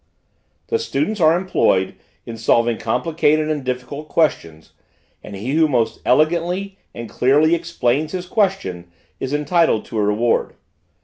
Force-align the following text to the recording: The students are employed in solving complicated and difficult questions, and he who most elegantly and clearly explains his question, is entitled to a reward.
The 0.69 0.79
students 0.79 1.21
are 1.21 1.37
employed 1.37 1.93
in 2.25 2.35
solving 2.35 2.79
complicated 2.79 3.51
and 3.51 3.63
difficult 3.63 4.07
questions, 4.09 4.71
and 5.23 5.35
he 5.35 5.51
who 5.51 5.67
most 5.67 6.01
elegantly 6.03 6.79
and 6.95 7.07
clearly 7.07 7.53
explains 7.53 8.11
his 8.11 8.25
question, 8.25 8.91
is 9.19 9.31
entitled 9.31 9.85
to 9.85 9.99
a 9.99 10.03
reward. 10.03 10.55